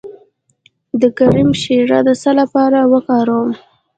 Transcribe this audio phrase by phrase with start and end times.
[1.01, 3.51] د کرم شیره د څه لپاره وکاروم؟